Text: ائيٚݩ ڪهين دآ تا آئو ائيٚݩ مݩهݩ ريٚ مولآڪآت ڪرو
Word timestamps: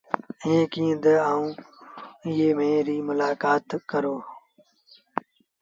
ائيٚݩ 0.43 0.69
ڪهين 0.71 0.97
دآ 1.03 1.13
تا 1.15 1.15
آئو 1.31 1.45
ائيٚݩ 2.25 2.55
مݩهݩ 2.57 2.85
ريٚ 2.87 3.05
مولآڪآت 3.07 3.67
ڪرو 3.89 4.15